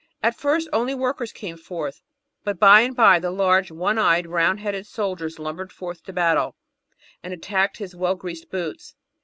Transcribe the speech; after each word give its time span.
At 0.23 0.33
first 0.35 0.67
only 0.73 0.95
workers 0.95 1.31
came 1.31 1.57
forth, 1.57 2.01
but 2.43 2.57
by 2.59 2.81
and 2.81 2.95
by 2.95 3.19
the 3.19 3.29
large, 3.29 3.69
one 3.69 3.99
eyed, 3.99 4.25
round 4.25 4.59
headed 4.59 4.87
soldiers 4.87 5.37
lumbered 5.37 5.71
forth 5.71 6.03
to 6.05 6.11
battle, 6.11 6.55
and 7.21 7.35
attacked 7.35 7.77
his 7.77 7.95
well 7.95 8.15
greased 8.15 8.49
boots. 8.49 8.95